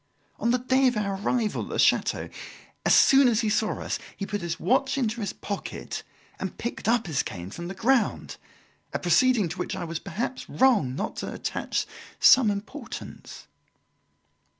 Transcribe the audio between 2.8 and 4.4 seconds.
as soon as he saw us, he